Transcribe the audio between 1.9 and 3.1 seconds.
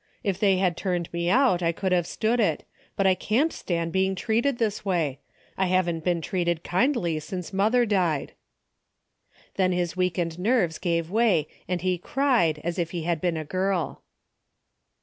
have stood it, but